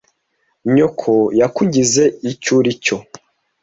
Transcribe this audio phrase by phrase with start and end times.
[0.73, 2.97] Nyoko yakugize icyo uri cyo.